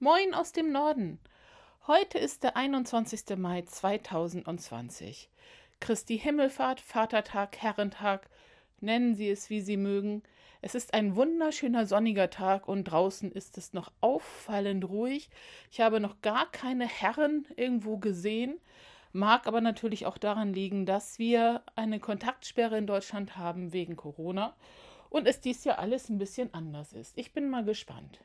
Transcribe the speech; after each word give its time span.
Moin 0.00 0.32
aus 0.32 0.52
dem 0.52 0.70
Norden. 0.70 1.18
Heute 1.88 2.18
ist 2.18 2.44
der 2.44 2.56
21. 2.56 3.36
Mai 3.36 3.62
2020. 3.62 5.28
Christi 5.80 6.16
Himmelfahrt, 6.16 6.80
Vatertag, 6.80 7.56
Herrentag, 7.56 8.30
nennen 8.80 9.16
Sie 9.16 9.28
es 9.28 9.50
wie 9.50 9.60
Sie 9.60 9.76
mögen. 9.76 10.22
Es 10.62 10.76
ist 10.76 10.94
ein 10.94 11.16
wunderschöner 11.16 11.84
sonniger 11.84 12.30
Tag 12.30 12.68
und 12.68 12.84
draußen 12.84 13.32
ist 13.32 13.58
es 13.58 13.72
noch 13.72 13.90
auffallend 14.00 14.88
ruhig. 14.88 15.30
Ich 15.72 15.80
habe 15.80 15.98
noch 15.98 16.20
gar 16.22 16.48
keine 16.52 16.86
Herren 16.86 17.48
irgendwo 17.56 17.96
gesehen, 17.96 18.60
mag 19.10 19.48
aber 19.48 19.60
natürlich 19.60 20.06
auch 20.06 20.18
daran 20.18 20.52
liegen, 20.52 20.86
dass 20.86 21.18
wir 21.18 21.64
eine 21.74 21.98
Kontaktsperre 21.98 22.78
in 22.78 22.86
Deutschland 22.86 23.36
haben 23.36 23.72
wegen 23.72 23.96
Corona 23.96 24.54
und 25.10 25.26
es 25.26 25.40
dies 25.40 25.64
ja 25.64 25.74
alles 25.74 26.08
ein 26.08 26.18
bisschen 26.18 26.54
anders 26.54 26.92
ist. 26.92 27.18
Ich 27.18 27.32
bin 27.32 27.50
mal 27.50 27.64
gespannt. 27.64 28.20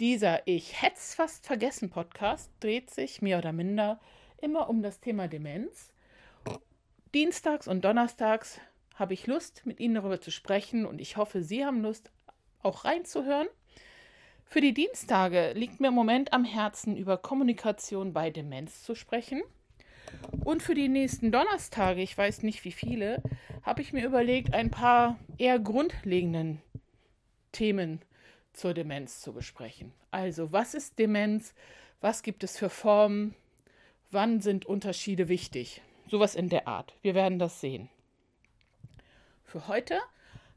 Dieser 0.00 0.44
Ich 0.48 0.82
hätt's 0.82 1.14
fast 1.14 1.46
vergessen 1.46 1.88
Podcast 1.88 2.50
dreht 2.58 2.90
sich 2.90 3.22
mehr 3.22 3.38
oder 3.38 3.52
minder 3.52 4.00
immer 4.42 4.68
um 4.68 4.82
das 4.82 4.98
Thema 4.98 5.28
Demenz. 5.28 5.92
Dienstags 7.14 7.68
und 7.68 7.84
Donnerstags 7.84 8.58
habe 8.96 9.14
ich 9.14 9.28
Lust, 9.28 9.64
mit 9.64 9.78
Ihnen 9.78 9.94
darüber 9.94 10.20
zu 10.20 10.32
sprechen 10.32 10.84
und 10.84 11.00
ich 11.00 11.16
hoffe, 11.16 11.44
Sie 11.44 11.64
haben 11.64 11.80
Lust, 11.80 12.10
auch 12.64 12.84
reinzuhören. 12.84 13.46
Für 14.44 14.60
die 14.60 14.74
Dienstage 14.74 15.52
liegt 15.52 15.78
mir 15.78 15.88
im 15.88 15.94
Moment 15.94 16.32
am 16.32 16.44
Herzen, 16.44 16.96
über 16.96 17.16
Kommunikation 17.16 18.12
bei 18.12 18.30
Demenz 18.30 18.82
zu 18.82 18.96
sprechen. 18.96 19.44
Und 20.42 20.60
für 20.64 20.74
die 20.74 20.88
nächsten 20.88 21.30
Donnerstage, 21.30 22.02
ich 22.02 22.18
weiß 22.18 22.42
nicht 22.42 22.64
wie 22.64 22.72
viele, 22.72 23.22
habe 23.62 23.80
ich 23.80 23.92
mir 23.92 24.04
überlegt, 24.04 24.54
ein 24.54 24.72
paar 24.72 25.20
eher 25.38 25.60
grundlegenden 25.60 26.60
Themen 27.52 28.02
zur 28.54 28.74
Demenz 28.74 29.20
zu 29.20 29.32
besprechen. 29.32 29.92
Also, 30.10 30.52
was 30.52 30.74
ist 30.74 30.98
Demenz? 30.98 31.54
Was 32.00 32.22
gibt 32.22 32.44
es 32.44 32.58
für 32.58 32.70
Formen? 32.70 33.34
Wann 34.10 34.40
sind 34.40 34.66
Unterschiede 34.66 35.28
wichtig? 35.28 35.82
Sowas 36.10 36.34
in 36.34 36.48
der 36.48 36.68
Art. 36.68 36.94
Wir 37.02 37.14
werden 37.14 37.38
das 37.38 37.60
sehen. 37.60 37.88
Für 39.44 39.68
heute 39.68 39.98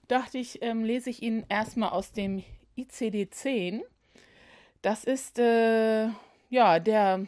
dachte 0.07 0.37
ich, 0.37 0.61
ähm, 0.61 0.83
lese 0.83 1.09
ich 1.09 1.21
Ihnen 1.21 1.45
erstmal 1.49 1.89
aus 1.89 2.11
dem 2.11 2.43
ICD-10. 2.77 3.81
Das 4.81 5.03
ist, 5.03 5.39
äh, 5.39 6.09
ja, 6.49 6.79
der, 6.79 7.25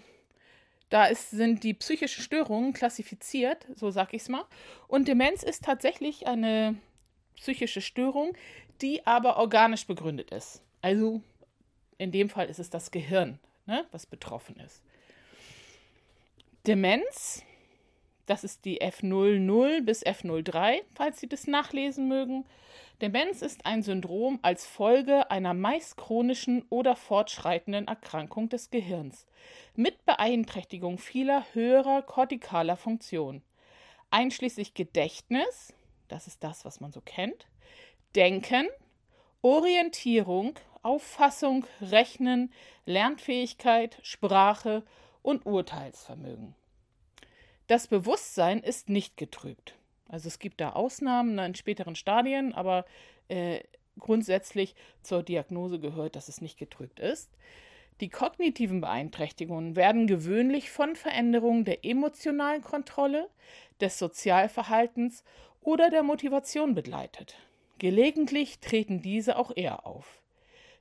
da 0.89 1.05
ist, 1.05 1.31
sind 1.31 1.63
die 1.63 1.73
psychischen 1.73 2.21
Störungen 2.21 2.73
klassifiziert, 2.73 3.67
so 3.75 3.91
sag 3.91 4.13
ich 4.13 4.23
es 4.23 4.29
mal. 4.29 4.45
Und 4.87 5.07
Demenz 5.07 5.43
ist 5.43 5.63
tatsächlich 5.63 6.27
eine 6.27 6.75
psychische 7.35 7.81
Störung, 7.81 8.35
die 8.81 9.05
aber 9.05 9.37
organisch 9.37 9.87
begründet 9.87 10.31
ist. 10.31 10.61
Also 10.81 11.21
in 11.97 12.11
dem 12.11 12.29
Fall 12.29 12.47
ist 12.49 12.59
es 12.59 12.69
das 12.69 12.91
Gehirn, 12.91 13.39
ne, 13.65 13.85
was 13.91 14.05
betroffen 14.05 14.57
ist. 14.59 14.81
Demenz, 16.67 17.43
das 18.25 18.43
ist 18.43 18.65
die 18.65 18.81
F00 18.81 19.81
bis 19.81 20.05
F03, 20.05 20.81
falls 20.93 21.19
Sie 21.19 21.27
das 21.27 21.47
nachlesen 21.47 22.07
mögen. 22.07 22.45
Demenz 23.01 23.41
ist 23.41 23.65
ein 23.65 23.81
Syndrom 23.81 24.39
als 24.41 24.65
Folge 24.65 25.31
einer 25.31 25.53
meist 25.53 25.95
chronischen 25.95 26.65
oder 26.69 26.95
fortschreitenden 26.95 27.87
Erkrankung 27.87 28.49
des 28.49 28.71
Gehirns 28.71 29.25
mit 29.75 30.05
Beeinträchtigung 30.05 30.97
vieler 30.97 31.45
höherer 31.53 32.01
kortikaler 32.01 32.75
Funktionen, 32.75 33.41
einschließlich 34.11 34.73
Gedächtnis, 34.73 35.73
das 36.09 36.27
ist 36.27 36.43
das, 36.43 36.65
was 36.65 36.81
man 36.81 36.91
so 36.91 36.99
kennt, 36.99 37.47
Denken, 38.15 38.67
Orientierung, 39.41 40.55
Auffassung, 40.81 41.65
Rechnen, 41.81 42.51
Lernfähigkeit, 42.85 43.99
Sprache 44.01 44.83
und 45.21 45.45
Urteilsvermögen. 45.45 46.55
Das 47.67 47.87
Bewusstsein 47.87 48.59
ist 48.59 48.89
nicht 48.89 49.17
getrübt. 49.17 49.75
Also 50.07 50.27
es 50.27 50.39
gibt 50.39 50.59
da 50.59 50.71
Ausnahmen 50.71 51.37
in 51.37 51.55
späteren 51.55 51.95
Stadien, 51.95 52.53
aber 52.53 52.85
äh, 53.27 53.59
grundsätzlich 53.99 54.75
zur 55.03 55.21
Diagnose 55.21 55.79
gehört, 55.79 56.15
dass 56.15 56.29
es 56.29 56.41
nicht 56.41 56.57
getrübt 56.57 56.99
ist. 56.99 57.29
Die 58.01 58.09
kognitiven 58.09 58.81
Beeinträchtigungen 58.81 59.75
werden 59.75 60.07
gewöhnlich 60.07 60.71
von 60.71 60.95
Veränderungen 60.95 61.65
der 61.65 61.85
emotionalen 61.85 62.61
Kontrolle, 62.61 63.29
des 63.81 63.97
Sozialverhaltens 63.99 65.23
oder 65.61 65.89
der 65.89 66.03
Motivation 66.03 66.75
begleitet. 66.75 67.35
Gelegentlich 67.77 68.59
treten 68.59 69.01
diese 69.01 69.37
auch 69.37 69.51
eher 69.55 69.85
auf. 69.85 70.18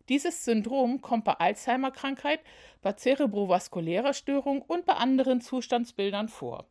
Dieses 0.09 0.45
Syndrom 0.45 1.03
kommt 1.03 1.25
bei 1.25 1.35
Alzheimer-Krankheit, 1.35 2.41
bei 2.81 2.93
zerebrovaskulärer 2.93 4.15
Störung 4.15 4.63
und 4.63 4.87
bei 4.87 4.95
anderen 4.95 5.41
Zustandsbildern 5.41 6.29
vor, 6.29 6.67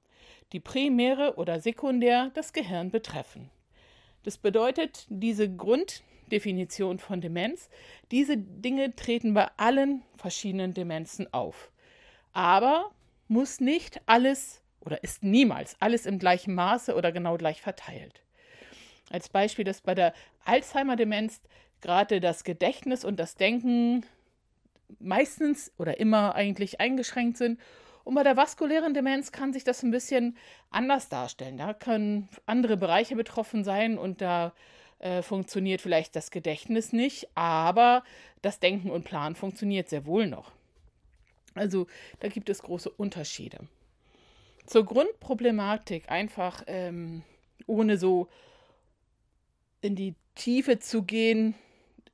die 0.54 0.60
primär 0.60 1.38
oder 1.38 1.60
sekundär 1.60 2.32
das 2.34 2.54
Gehirn 2.54 2.90
betreffen. 2.90 3.52
Das 4.24 4.38
bedeutet, 4.38 5.06
diese 5.10 5.54
Grunddefinition 5.54 6.98
von 7.00 7.22
Demenz, 7.22 7.70
diese 8.12 8.38
Dinge 8.38 8.96
treten 8.96 9.34
bei 9.34 9.48
allen 9.58 10.04
verschiedenen 10.18 10.74
Demenzen 10.74 11.32
auf. 11.32 11.72
Aber 12.34 12.92
muss 13.28 13.60
nicht 13.60 14.02
alles 14.06 14.62
oder 14.82 15.04
ist 15.04 15.24
niemals 15.24 15.76
alles 15.80 16.06
im 16.06 16.18
gleichen 16.18 16.56
Maße 16.56 16.96
oder 16.96 17.12
genau 17.12 17.38
gleich 17.38 17.62
verteilt. 17.62 18.24
Als 19.10 19.30
Beispiel, 19.30 19.66
dass 19.66 19.82
bei 19.82 19.96
der 19.96 20.14
Alzheimer-Demenz 20.46 21.42
gerade 21.82 22.20
das 22.20 22.44
Gedächtnis 22.44 23.06
und 23.06 23.20
das 23.20 23.36
Denken 23.36 24.06
meistens 25.00 25.72
oder 25.78 26.00
immer 26.00 26.36
eigentlich 26.36 26.80
eingeschränkt 26.80 27.38
sind. 27.38 27.60
Und 28.04 28.16
bei 28.16 28.24
der 28.24 28.38
vaskulären 28.38 28.94
Demenz 28.94 29.32
kann 29.32 29.52
sich 29.52 29.66
das 29.66 29.84
ein 29.84 29.92
bisschen 29.92 30.38
anders 30.70 31.10
darstellen. 31.10 31.58
Da 31.58 31.74
können 31.74 32.30
andere 32.46 32.78
Bereiche 32.78 33.16
betroffen 33.16 33.64
sein 33.66 33.98
und 33.98 34.22
da 34.22 34.54
äh, 35.00 35.22
funktioniert 35.22 35.82
vielleicht 35.82 36.16
das 36.16 36.32
Gedächtnis 36.32 36.94
nicht, 36.94 37.28
aber 37.36 38.04
das 38.42 38.60
Denken 38.60 38.90
und 38.90 39.04
Planen 39.04 39.36
funktioniert 39.36 39.90
sehr 39.90 40.06
wohl 40.06 40.28
noch. 40.28 40.52
Also 41.54 41.88
da 42.20 42.30
gibt 42.30 42.50
es 42.50 42.62
große 42.62 42.90
Unterschiede. 42.90 43.60
Zur 44.66 44.86
Grundproblematik 44.86 46.10
einfach 46.10 46.64
ähm, 46.68 47.24
ohne 47.66 47.98
so 47.98 48.28
in 49.82 49.96
die 49.96 50.16
Tiefe 50.36 50.80
zu 50.80 51.04
gehen, 51.04 51.56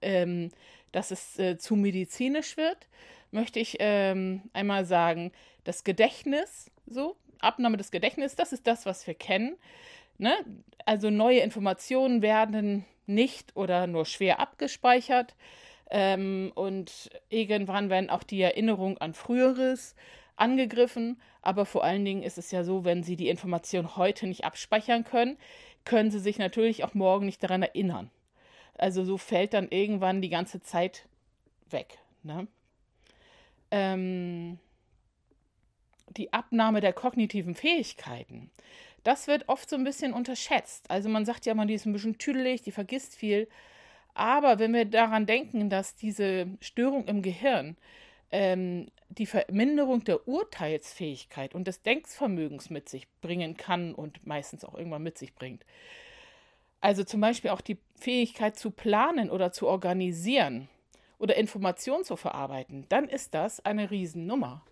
ähm, 0.03 0.49
dass 0.91 1.11
es 1.11 1.39
äh, 1.39 1.57
zu 1.57 1.75
medizinisch 1.75 2.57
wird, 2.57 2.87
möchte 3.31 3.59
ich 3.59 3.77
ähm, 3.79 4.43
einmal 4.53 4.85
sagen, 4.85 5.31
das 5.63 5.83
Gedächtnis, 5.83 6.69
so, 6.85 7.15
Abnahme 7.39 7.77
des 7.77 7.91
Gedächtnisses, 7.91 8.35
das 8.35 8.53
ist 8.53 8.67
das, 8.67 8.85
was 8.85 9.05
wir 9.07 9.15
kennen. 9.15 9.57
Ne? 10.17 10.33
Also 10.85 11.09
neue 11.09 11.39
Informationen 11.39 12.21
werden 12.21 12.85
nicht 13.05 13.55
oder 13.55 13.87
nur 13.87 14.05
schwer 14.05 14.39
abgespeichert. 14.39 15.35
Ähm, 15.89 16.51
und 16.55 17.09
irgendwann 17.29 17.89
werden 17.89 18.09
auch 18.09 18.23
die 18.23 18.41
Erinnerungen 18.41 18.97
an 18.99 19.13
Früheres 19.13 19.95
angegriffen. 20.35 21.19
Aber 21.41 21.65
vor 21.65 21.83
allen 21.83 22.05
Dingen 22.05 22.23
ist 22.23 22.37
es 22.37 22.51
ja 22.51 22.63
so, 22.63 22.85
wenn 22.85 23.03
Sie 23.03 23.15
die 23.15 23.29
Information 23.29 23.97
heute 23.97 24.27
nicht 24.27 24.45
abspeichern 24.45 25.03
können, 25.03 25.37
können 25.85 26.11
sie 26.11 26.19
sich 26.19 26.37
natürlich 26.37 26.83
auch 26.83 26.93
morgen 26.93 27.25
nicht 27.25 27.43
daran 27.43 27.63
erinnern. 27.63 28.09
Also 28.77 29.03
so 29.03 29.17
fällt 29.17 29.53
dann 29.53 29.69
irgendwann 29.69 30.21
die 30.21 30.29
ganze 30.29 30.61
Zeit 30.61 31.07
weg. 31.69 31.99
Ne? 32.23 32.47
Ähm, 33.71 34.59
die 36.15 36.33
Abnahme 36.33 36.81
der 36.81 36.93
kognitiven 36.93 37.55
Fähigkeiten, 37.55 38.51
das 39.03 39.27
wird 39.27 39.49
oft 39.49 39.69
so 39.69 39.75
ein 39.75 39.83
bisschen 39.83 40.13
unterschätzt. 40.13 40.89
Also 40.89 41.09
man 41.09 41.25
sagt 41.25 41.45
ja 41.45 41.53
mal, 41.53 41.67
die 41.67 41.73
ist 41.73 41.85
ein 41.85 41.93
bisschen 41.93 42.17
tüdelig, 42.17 42.61
die 42.61 42.71
vergisst 42.71 43.15
viel. 43.15 43.47
Aber 44.13 44.59
wenn 44.59 44.73
wir 44.73 44.85
daran 44.85 45.25
denken, 45.25 45.69
dass 45.69 45.95
diese 45.95 46.47
Störung 46.61 47.05
im 47.05 47.21
Gehirn 47.21 47.75
ähm, 48.31 48.87
die 49.09 49.25
Verminderung 49.25 50.03
der 50.03 50.27
Urteilsfähigkeit 50.27 51.53
und 51.53 51.67
des 51.67 51.81
Denkvermögens 51.81 52.69
mit 52.69 52.89
sich 52.89 53.07
bringen 53.21 53.57
kann 53.57 53.93
und 53.93 54.25
meistens 54.25 54.63
auch 54.65 54.75
irgendwann 54.75 55.03
mit 55.03 55.17
sich 55.17 55.35
bringt. 55.35 55.65
Also 56.83 57.05
zum 57.05 57.21
Beispiel 57.21 57.51
auch 57.51 57.61
die 57.61 57.77
Fähigkeit 57.97 58.59
zu 58.59 58.69
planen 58.69 59.31
oder 59.31 59.53
zu 59.53 59.67
organisieren 59.69 60.67
oder 61.17 61.37
Informationen 61.37 62.03
zu 62.03 62.17
verarbeiten, 62.17 62.85
dann 62.89 63.07
ist 63.07 63.33
das 63.33 63.63
eine 63.63 63.89
Riesennummer. 63.89 64.65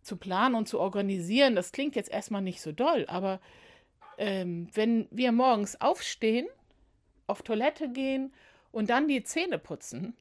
Zu 0.00 0.16
planen 0.16 0.54
und 0.54 0.66
zu 0.66 0.80
organisieren, 0.80 1.54
das 1.54 1.72
klingt 1.72 1.94
jetzt 1.94 2.10
erstmal 2.10 2.40
nicht 2.40 2.62
so 2.62 2.72
doll, 2.72 3.04
aber 3.08 3.42
ähm, 4.16 4.68
wenn 4.72 5.08
wir 5.10 5.30
morgens 5.30 5.78
aufstehen, 5.78 6.46
auf 7.26 7.42
Toilette 7.42 7.90
gehen 7.90 8.32
und 8.72 8.88
dann 8.88 9.06
die 9.06 9.22
Zähne 9.22 9.58
putzen, 9.58 10.16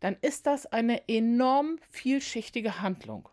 dann 0.00 0.18
ist 0.20 0.46
das 0.46 0.66
eine 0.66 1.08
enorm 1.08 1.78
vielschichtige 1.88 2.82
Handlung. 2.82 3.26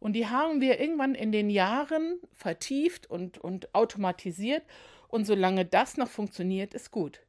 Und 0.00 0.12
die 0.12 0.26
haben 0.26 0.60
wir 0.60 0.78
irgendwann 0.78 1.14
in 1.14 1.32
den 1.32 1.48
Jahren 1.48 2.18
vertieft 2.34 3.08
und, 3.08 3.38
und 3.38 3.74
automatisiert. 3.74 4.64
Und 5.08 5.26
solange 5.26 5.64
das 5.64 5.96
noch 5.96 6.08
funktioniert, 6.08 6.74
ist 6.74 6.90
gut. 6.90 7.20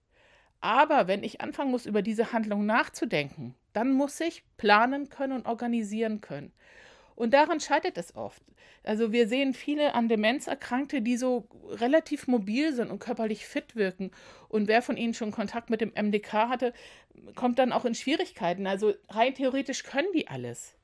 Aber 0.61 1.07
wenn 1.07 1.23
ich 1.23 1.41
anfangen 1.41 1.71
muss, 1.71 1.85
über 1.85 2.01
diese 2.01 2.33
Handlung 2.33 2.65
nachzudenken, 2.65 3.55
dann 3.73 3.91
muss 3.91 4.19
ich 4.19 4.43
planen 4.57 5.09
können 5.09 5.33
und 5.33 5.45
organisieren 5.45 6.21
können. 6.21 6.51
Und 7.15 7.33
daran 7.33 7.59
scheitert 7.59 7.97
es 7.97 8.15
oft. 8.15 8.41
Also 8.83 9.11
wir 9.11 9.27
sehen 9.27 9.53
viele 9.53 9.93
an 9.93 10.07
Demenz 10.07 10.47
Erkrankte, 10.47 11.01
die 11.01 11.17
so 11.17 11.47
relativ 11.67 12.27
mobil 12.27 12.73
sind 12.73 12.89
und 12.89 12.99
körperlich 12.99 13.45
fit 13.45 13.75
wirken. 13.75 14.11
Und 14.47 14.67
wer 14.67 14.81
von 14.81 14.97
ihnen 14.97 15.13
schon 15.13 15.31
Kontakt 15.31 15.69
mit 15.69 15.81
dem 15.81 15.91
MDK 15.93 16.33
hatte, 16.47 16.73
kommt 17.35 17.59
dann 17.59 17.73
auch 17.73 17.85
in 17.85 17.95
Schwierigkeiten. 17.95 18.67
Also 18.67 18.93
rein 19.09 19.35
theoretisch 19.35 19.83
können 19.83 20.07
die 20.13 20.27
alles. 20.27 20.75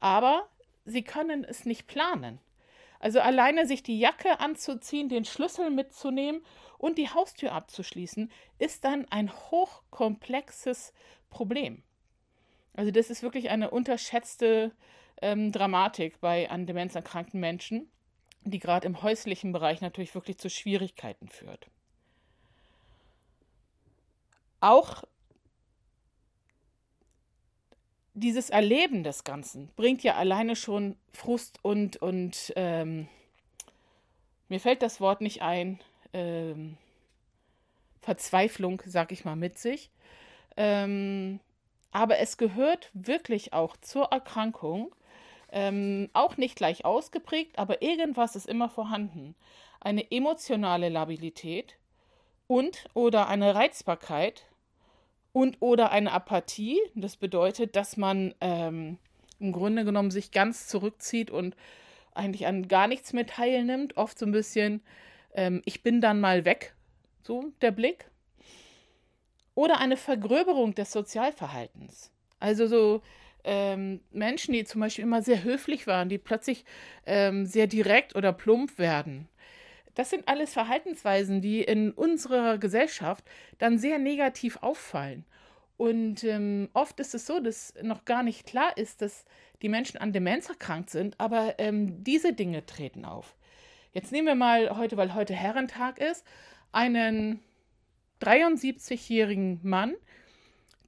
Aber 0.00 0.48
sie 0.86 1.02
können 1.02 1.44
es 1.44 1.66
nicht 1.66 1.86
planen. 1.86 2.38
Also 3.00 3.20
alleine 3.20 3.66
sich 3.66 3.82
die 3.82 3.98
Jacke 3.98 4.40
anzuziehen, 4.40 5.08
den 5.08 5.24
Schlüssel 5.24 5.70
mitzunehmen 5.70 6.42
und 6.78 6.98
die 6.98 7.08
Haustür 7.08 7.52
abzuschließen, 7.52 8.30
ist 8.58 8.84
dann 8.84 9.06
ein 9.10 9.32
hochkomplexes 9.32 10.92
Problem. 11.30 11.82
Also 12.74 12.90
das 12.90 13.10
ist 13.10 13.22
wirklich 13.22 13.50
eine 13.50 13.70
unterschätzte 13.70 14.72
ähm, 15.22 15.50
Dramatik 15.50 16.20
bei 16.20 16.50
an 16.50 16.66
Demenz 16.66 16.94
erkrankten 16.94 17.40
Menschen, 17.40 17.90
die 18.42 18.58
gerade 18.58 18.86
im 18.86 19.02
häuslichen 19.02 19.52
Bereich 19.52 19.80
natürlich 19.80 20.14
wirklich 20.14 20.38
zu 20.38 20.50
Schwierigkeiten 20.50 21.28
führt. 21.28 21.68
Auch 24.60 25.04
dieses 28.14 28.50
Erleben 28.50 29.04
des 29.04 29.24
Ganzen 29.24 29.70
bringt 29.76 30.02
ja 30.02 30.14
alleine 30.16 30.56
schon 30.56 30.96
Frust 31.12 31.58
und, 31.62 31.96
und 31.98 32.52
ähm, 32.56 33.08
mir 34.48 34.60
fällt 34.60 34.82
das 34.82 35.00
Wort 35.00 35.20
nicht 35.20 35.42
ein, 35.42 35.80
ähm, 36.12 36.76
Verzweiflung, 38.00 38.82
sag 38.86 39.12
ich 39.12 39.24
mal, 39.24 39.36
mit 39.36 39.58
sich. 39.58 39.90
Ähm, 40.56 41.40
aber 41.92 42.18
es 42.18 42.36
gehört 42.36 42.90
wirklich 42.92 43.52
auch 43.52 43.76
zur 43.76 44.06
Erkrankung, 44.06 44.94
ähm, 45.52 46.08
auch 46.12 46.36
nicht 46.36 46.56
gleich 46.56 46.84
ausgeprägt, 46.84 47.58
aber 47.58 47.82
irgendwas 47.82 48.36
ist 48.36 48.46
immer 48.46 48.68
vorhanden. 48.68 49.34
Eine 49.80 50.10
emotionale 50.10 50.88
Labilität 50.88 51.76
und 52.46 52.84
oder 52.94 53.28
eine 53.28 53.54
Reizbarkeit 53.54 54.44
und 55.32 55.58
oder 55.60 55.90
eine 55.90 56.12
Apathie. 56.12 56.78
Das 56.94 57.16
bedeutet, 57.16 57.76
dass 57.76 57.96
man 57.96 58.34
ähm, 58.40 58.98
im 59.38 59.52
Grunde 59.52 59.84
genommen 59.84 60.10
sich 60.10 60.30
ganz 60.30 60.66
zurückzieht 60.66 61.30
und 61.30 61.56
eigentlich 62.14 62.46
an 62.46 62.68
gar 62.68 62.86
nichts 62.86 63.12
mehr 63.12 63.26
teilnimmt. 63.26 63.96
Oft 63.96 64.18
so 64.18 64.26
ein 64.26 64.32
bisschen, 64.32 64.82
ähm, 65.34 65.62
ich 65.64 65.82
bin 65.82 66.00
dann 66.00 66.20
mal 66.20 66.44
weg, 66.44 66.74
so 67.22 67.52
der 67.62 67.70
Blick. 67.70 68.10
Oder 69.54 69.78
eine 69.78 69.96
Vergröberung 69.96 70.74
des 70.74 70.92
Sozialverhaltens. 70.92 72.10
Also 72.38 72.66
so 72.66 73.02
ähm, 73.44 74.00
Menschen, 74.10 74.52
die 74.52 74.64
zum 74.64 74.80
Beispiel 74.80 75.04
immer 75.04 75.22
sehr 75.22 75.42
höflich 75.42 75.86
waren, 75.86 76.08
die 76.08 76.18
plötzlich 76.18 76.64
ähm, 77.06 77.46
sehr 77.46 77.66
direkt 77.66 78.14
oder 78.16 78.32
plump 78.32 78.78
werden. 78.78 79.28
Das 80.00 80.08
sind 80.08 80.28
alles 80.28 80.54
Verhaltensweisen, 80.54 81.42
die 81.42 81.60
in 81.60 81.90
unserer 81.90 82.56
Gesellschaft 82.56 83.22
dann 83.58 83.76
sehr 83.76 83.98
negativ 83.98 84.56
auffallen. 84.62 85.26
Und 85.76 86.24
ähm, 86.24 86.70
oft 86.72 86.98
ist 87.00 87.14
es 87.14 87.26
so, 87.26 87.38
dass 87.38 87.74
noch 87.82 88.06
gar 88.06 88.22
nicht 88.22 88.46
klar 88.46 88.78
ist, 88.78 89.02
dass 89.02 89.26
die 89.60 89.68
Menschen 89.68 89.98
an 89.98 90.14
Demenz 90.14 90.48
erkrankt 90.48 90.88
sind, 90.88 91.20
aber 91.20 91.56
ähm, 91.58 92.02
diese 92.02 92.32
Dinge 92.32 92.64
treten 92.64 93.04
auf. 93.04 93.36
Jetzt 93.92 94.10
nehmen 94.10 94.26
wir 94.26 94.34
mal 94.36 94.74
heute, 94.78 94.96
weil 94.96 95.12
heute 95.12 95.34
Herrentag 95.34 95.98
ist, 95.98 96.24
einen 96.72 97.40
73-jährigen 98.22 99.60
Mann, 99.62 99.96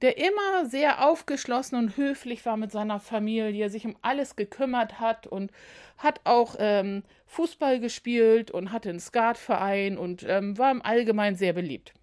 der 0.03 0.17
immer 0.17 0.65
sehr 0.65 1.07
aufgeschlossen 1.07 1.77
und 1.77 1.95
höflich 1.95 2.45
war 2.45 2.57
mit 2.57 2.73
seiner 2.73 2.99
Familie, 2.99 3.69
sich 3.69 3.85
um 3.85 3.95
alles 4.01 4.35
gekümmert 4.35 4.99
hat 4.99 5.27
und 5.27 5.49
hat 5.97 6.19
auch 6.25 6.57
ähm, 6.59 7.03
Fußball 7.27 7.79
gespielt 7.79 8.51
und 8.51 8.73
hatte 8.73 8.89
einen 8.89 8.99
Skatverein 8.99 9.97
und 9.97 10.23
ähm, 10.27 10.57
war 10.57 10.71
im 10.71 10.81
Allgemeinen 10.81 11.37
sehr 11.37 11.53
beliebt. 11.53 11.93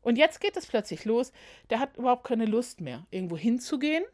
Und 0.00 0.16
jetzt 0.16 0.40
geht 0.40 0.56
es 0.56 0.66
plötzlich 0.66 1.04
los, 1.04 1.32
der 1.68 1.80
hat 1.80 1.98
überhaupt 1.98 2.24
keine 2.24 2.46
Lust 2.46 2.80
mehr, 2.80 3.04
irgendwo 3.10 3.36
hinzugehen 3.36 4.04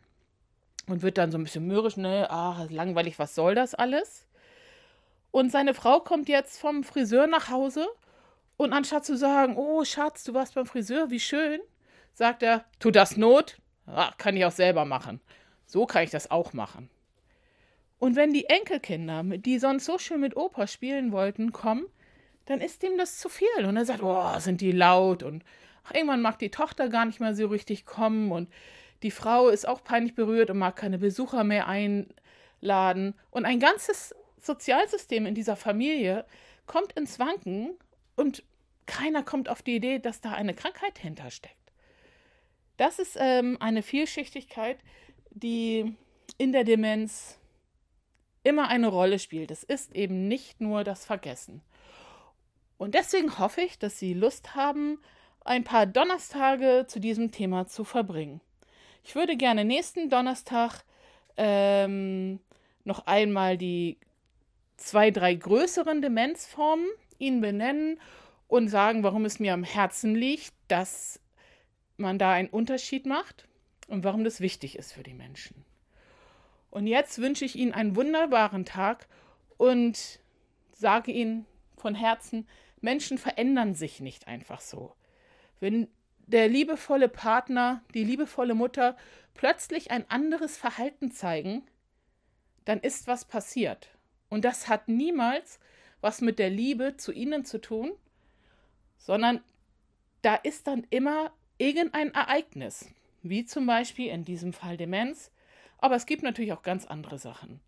und 0.89 1.03
wird 1.03 1.19
dann 1.19 1.31
so 1.31 1.39
ein 1.39 1.45
bisschen 1.45 1.69
mürrisch, 1.69 1.97
ne, 1.97 2.29
ah, 2.29 2.67
langweilig, 2.69 3.17
was 3.21 3.37
soll 3.37 3.55
das 3.55 3.77
alles? 3.77 4.27
Und 5.31 5.53
seine 5.53 5.73
Frau 5.73 6.01
kommt 6.01 6.29
jetzt 6.29 6.59
vom 6.59 6.83
Friseur 6.83 7.29
nach 7.29 7.49
Hause 7.49 7.87
und 8.57 8.73
anstatt 8.73 9.07
zu 9.07 9.17
sagen, 9.17 9.57
oh 9.57 9.85
Schatz, 9.85 10.25
du 10.25 10.35
warst 10.35 10.57
beim 10.57 10.67
Friseur, 10.67 11.11
wie 11.11 11.21
schön, 11.21 11.61
sagt 12.19 12.43
er, 12.43 12.65
tut 12.81 12.97
das 12.97 13.17
Not? 13.17 13.59
Ah, 13.87 14.13
kann 14.19 14.37
ich 14.37 14.45
auch 14.45 14.53
selber 14.53 14.85
machen. 14.85 15.21
So 15.67 15.87
kann 15.87 16.03
ich 16.03 16.11
das 16.11 16.33
auch 16.33 16.53
machen. 16.53 16.91
Und 18.01 18.17
wenn 18.17 18.33
die 18.33 18.47
Enkelkinder, 18.47 19.23
die 19.23 19.61
sonst 19.61 19.85
so 19.85 19.99
schön 19.99 20.21
mit 20.21 20.37
Opa 20.37 20.67
spielen 20.67 21.13
wollten, 21.13 21.53
kommen, 21.53 21.87
dann 22.47 22.61
ist 22.61 22.83
ihm 22.83 22.99
das 22.99 23.19
zu 23.19 23.29
viel. 23.29 23.65
Und 23.65 23.77
er 23.77 23.85
sagt, 23.85 24.03
oh, 24.03 24.39
sind 24.41 24.61
die 24.61 24.73
laut. 24.73 25.23
Und 25.23 25.45
ach, 25.85 25.95
irgendwann 25.95 26.21
mag 26.21 26.41
die 26.41 26.51
Tochter 26.51 26.89
gar 26.89 27.05
nicht 27.05 27.21
mehr 27.21 27.37
so 27.37 27.47
richtig 27.47 27.87
kommen. 27.87 28.33
Und 28.33 28.51
die 29.05 29.13
Frau 29.13 29.49
ist 29.49 29.69
auch 29.69 29.85
peinlich 29.85 30.17
berührt 30.17 30.51
und 30.51 30.59
mag 30.59 30.75
keine 30.75 30.99
Besucher 30.99 31.45
mehr 31.45 31.69
einladen. 31.69 33.15
Und 33.31 33.45
ein 33.45 33.61
ganzes 33.61 34.13
Sozialsystem 34.41 35.25
in 35.25 35.37
dieser 35.37 35.55
Familie 35.55 36.25
kommt 36.67 36.95
ins 36.95 37.21
Wanken 37.21 37.77
und 38.17 38.43
keiner 38.87 39.23
kommt 39.23 39.49
auf 39.49 39.63
die 39.63 39.77
Idee, 39.77 40.01
dass 40.01 40.21
da 40.21 40.33
eine 40.33 40.55
Krankheit 40.55 40.99
hintersteckt. 40.99 41.68
Das 42.79 42.99
ist 42.99 43.17
ähm, 43.21 43.59
eine 43.61 43.83
Vielschichtigkeit, 43.83 44.79
die 45.31 45.95
in 46.39 46.53
der 46.53 46.65
Demenz 46.65 47.39
immer 48.45 48.69
eine 48.69 48.89
Rolle 48.89 49.19
spielt. 49.19 49.51
Es 49.51 49.65
ist 49.65 49.95
eben 49.95 50.29
nicht 50.29 50.61
nur 50.61 50.85
das 50.85 51.05
Vergessen. 51.05 51.61
Und 52.79 52.95
deswegen 52.95 53.39
hoffe 53.39 53.61
ich, 53.61 53.79
dass 53.79 53.99
Sie 53.99 54.15
Lust 54.15 54.55
haben, 54.55 55.01
ein 55.45 55.65
paar 55.65 55.87
Donnerstage 55.87 56.87
zu 56.87 57.01
diesem 57.01 57.33
Thema 57.33 57.67
zu 57.67 57.83
verbringen. 57.83 58.41
Ich 59.03 59.17
würde 59.17 59.37
gerne 59.37 59.65
nächsten 59.65 60.09
Donnerstag 60.09 60.85
ähm, 61.37 62.39
noch 62.85 63.07
einmal 63.07 63.59
die 63.59 63.99
zwei, 64.77 65.11
drei 65.11 65.35
größeren 65.35 66.01
Demenzformen 66.01 66.87
Ihnen 67.19 67.41
benennen 67.41 67.99
und 68.47 68.69
sagen, 68.69 69.03
warum 69.03 69.25
es 69.25 69.41
mir 69.41 69.53
am 69.53 69.65
Herzen 69.65 70.15
liegt, 70.15 70.53
dass 70.69 71.21
man 71.99 72.19
da 72.19 72.33
einen 72.33 72.49
Unterschied 72.49 73.07
macht 73.07 73.47
und 73.89 74.05
warum 74.05 74.25
das 74.25 74.41
wichtig 74.41 74.77
ist 74.77 74.93
für 74.93 75.03
die 75.03 75.15
Menschen. 75.15 75.65
Und 76.71 76.87
jetzt 76.87 77.19
wünsche 77.19 77.45
ich 77.45 77.57
Ihnen 77.57 77.73
einen 77.73 77.97
wunderbaren 77.97 78.65
Tag 78.65 79.09
und 79.57 80.21
sage 80.73 81.13
Ihnen 81.13 81.47
von 81.77 81.95
Herzen, 81.95 82.47
Menschen 82.81 83.19
verändern 83.19 83.75
sich 83.75 84.01
nicht 84.01 84.29
einfach 84.29 84.61
so. 84.61 84.95
Wenn 85.61 85.89
der 86.27 86.49
liebevolle 86.49 87.09
Partner, 87.09 87.83
die 87.95 88.05
liebevolle 88.05 88.55
Mutter 88.55 88.97
plötzlich 89.35 89.91
ein 89.91 90.09
anderes 90.11 90.57
Verhalten 90.57 91.11
zeigen, 91.11 91.67
dann 92.65 92.81
ist 92.81 93.07
was 93.07 93.25
passiert. 93.25 93.89
Und 94.29 94.45
das 94.45 94.69
hat 94.69 94.89
niemals 94.89 95.59
was 96.01 96.21
mit 96.21 96.39
der 96.39 96.51
Liebe 96.51 96.97
zu 96.97 97.13
ihnen 97.13 97.45
zu 97.45 97.61
tun, 97.61 97.93
sondern 98.99 99.41
da 100.23 100.35
ist 100.37 100.67
dann 100.67 100.87
immer 100.91 101.33
irgendein 101.59 102.15
Ereignis, 102.15 102.89
wie 103.23 103.45
zum 103.45 103.67
Beispiel 103.67 104.09
in 104.09 104.25
diesem 104.25 104.53
Fall 104.53 104.77
Demenz, 104.77 105.31
aber 105.79 105.97
es 105.97 106.07
gibt 106.07 106.23
natürlich 106.23 106.53
auch 106.53 106.63
ganz 106.63 106.87
andere 106.87 107.19
Sachen. 107.19 107.61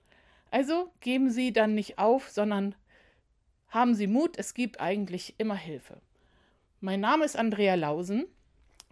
Also 0.50 0.90
geben 1.00 1.30
Sie 1.30 1.52
dann 1.52 1.74
nicht 1.74 1.98
auf, 1.98 2.28
sondern 2.28 2.74
haben 3.68 3.94
Sie 3.94 4.06
Mut, 4.06 4.36
es 4.36 4.54
gibt 4.54 4.80
eigentlich 4.80 5.34
immer 5.38 5.54
Hilfe. 5.54 6.00
Mein 6.80 7.00
Name 7.00 7.24
ist 7.24 7.36
Andrea 7.36 7.74
Lausen. 7.74 8.26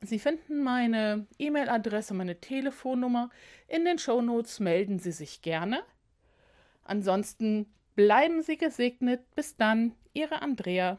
Sie 0.02 0.20
finden 0.20 0.62
meine 0.62 1.26
E-Mail-Adresse, 1.38 2.14
meine 2.14 2.40
Telefonnummer 2.40 3.30
in 3.66 3.84
den 3.84 3.98
Shownotes. 3.98 4.60
Melden 4.60 5.00
Sie 5.00 5.10
sich 5.10 5.42
gerne. 5.42 5.82
Ansonsten 6.84 7.66
bleiben 7.96 8.42
Sie 8.42 8.56
gesegnet. 8.56 9.22
Bis 9.34 9.56
dann, 9.56 9.96
Ihre 10.12 10.42
Andrea. 10.42 10.98